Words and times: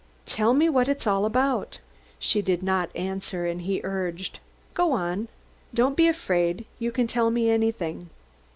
"Tell 0.25 0.55
me 0.55 0.67
what 0.67 0.87
it's 0.89 1.05
all 1.05 1.25
about." 1.25 1.77
She 2.17 2.41
did 2.41 2.63
not 2.63 2.89
answer, 2.95 3.45
and 3.45 3.61
he 3.61 3.81
urged: 3.83 4.39
"Go 4.73 4.93
on. 4.93 5.27
Don't 5.75 5.95
be 5.95 6.07
afraid. 6.07 6.65
You 6.79 6.91
can 6.91 7.05
tell 7.05 7.29
me 7.29 7.51
anything." 7.51 8.09